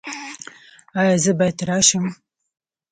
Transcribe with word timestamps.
ایا 0.99 1.15
زه 1.23 1.31
باید 1.39 1.59
راشم؟ 1.67 2.05